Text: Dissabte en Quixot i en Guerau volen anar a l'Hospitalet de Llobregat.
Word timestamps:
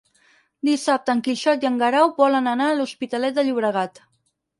Dissabte 0.67 1.13
en 1.17 1.19
Quixot 1.27 1.65
i 1.65 1.69
en 1.69 1.77
Guerau 1.81 2.09
volen 2.21 2.49
anar 2.53 2.71
a 2.71 2.79
l'Hospitalet 2.79 3.37
de 3.37 3.45
Llobregat. 3.49 4.03